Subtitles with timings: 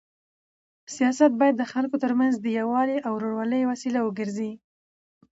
[0.95, 4.51] سیاست باید د خلکو تر منځ د یووالي او ورورولۍ وسیله وګرځي.